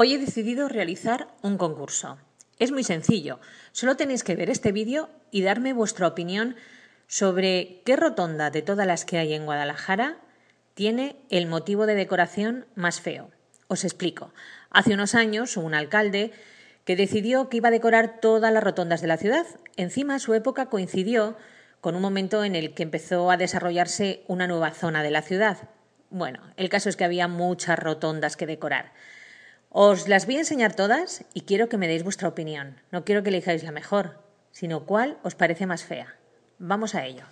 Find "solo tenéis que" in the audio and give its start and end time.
3.72-4.36